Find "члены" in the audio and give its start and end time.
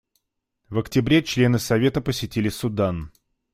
1.21-1.59